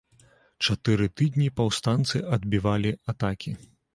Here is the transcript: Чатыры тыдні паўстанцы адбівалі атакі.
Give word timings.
Чатыры 0.67 1.07
тыдні 1.21 1.49
паўстанцы 1.61 2.23
адбівалі 2.39 2.91
атакі. 3.13 3.51